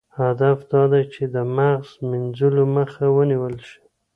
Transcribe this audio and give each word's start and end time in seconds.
هدف 0.19 0.57
دا 0.71 0.83
دی 0.91 1.03
چې 1.13 1.23
د 1.35 1.35
مغز 1.55 1.89
مینځلو 2.09 2.63
مخه 2.75 3.03
ونیول 3.15 3.55
شي. 3.67 3.79